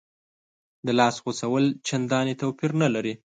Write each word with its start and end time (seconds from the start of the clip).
د 0.85 0.87
لاس 0.99 1.15
غوڅول 1.23 1.65
چندانې 1.87 2.33
توپیر 2.41 2.71
نه 2.81 2.87
لري. 2.95 3.13